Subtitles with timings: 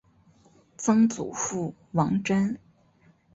[0.77, 2.57] 曾祖父王珍。